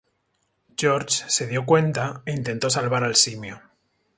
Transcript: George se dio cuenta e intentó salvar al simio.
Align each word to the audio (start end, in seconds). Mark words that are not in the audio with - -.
George 0.75 1.25
se 1.29 1.45
dio 1.45 1.63
cuenta 1.63 2.23
e 2.25 2.31
intentó 2.31 2.71
salvar 2.71 3.03
al 3.03 3.15
simio. 3.15 3.61